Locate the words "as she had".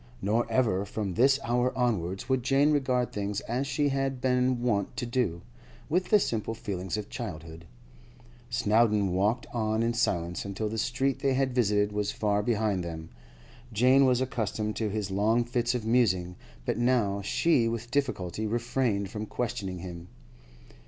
3.41-4.19